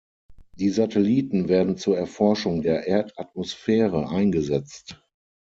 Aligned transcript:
Die 0.57 0.69
Satelliten 0.71 1.47
werden 1.47 1.77
zur 1.77 1.95
Erforschung 1.95 2.63
der 2.63 2.87
Erdatmosphäre 2.87 4.09
eingesetzt. 4.09 4.99